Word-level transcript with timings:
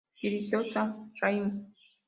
Dirigió 0.19 0.63
Sam 0.71 1.11
Raimi. 1.21 1.71